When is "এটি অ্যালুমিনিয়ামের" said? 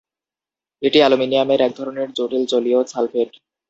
0.81-1.59